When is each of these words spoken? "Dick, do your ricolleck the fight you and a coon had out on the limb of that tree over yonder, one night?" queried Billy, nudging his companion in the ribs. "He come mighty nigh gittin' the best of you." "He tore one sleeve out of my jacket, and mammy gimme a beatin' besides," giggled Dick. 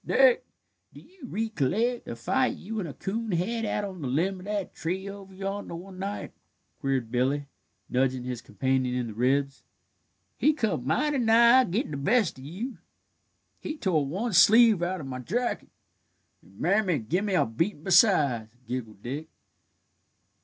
"Dick, 0.03 0.43
do 0.95 0.99
your 0.99 1.27
ricolleck 1.27 2.05
the 2.05 2.15
fight 2.15 2.57
you 2.57 2.79
and 2.79 2.89
a 2.89 2.93
coon 2.95 3.33
had 3.33 3.65
out 3.65 3.85
on 3.85 4.01
the 4.01 4.07
limb 4.07 4.39
of 4.39 4.45
that 4.45 4.73
tree 4.73 5.07
over 5.07 5.31
yonder, 5.31 5.75
one 5.75 5.99
night?" 5.99 6.33
queried 6.79 7.11
Billy, 7.11 7.45
nudging 7.87 8.23
his 8.23 8.41
companion 8.41 8.95
in 8.95 9.05
the 9.05 9.13
ribs. 9.13 9.61
"He 10.37 10.53
come 10.53 10.87
mighty 10.87 11.19
nigh 11.19 11.65
gittin' 11.65 11.91
the 11.91 11.97
best 11.97 12.39
of 12.39 12.43
you." 12.43 12.79
"He 13.59 13.77
tore 13.77 14.07
one 14.07 14.33
sleeve 14.33 14.81
out 14.81 15.01
of 15.01 15.05
my 15.05 15.19
jacket, 15.19 15.69
and 16.41 16.59
mammy 16.59 16.97
gimme 16.97 17.35
a 17.35 17.45
beatin' 17.45 17.83
besides," 17.83 18.55
giggled 18.67 19.03
Dick. 19.03 19.27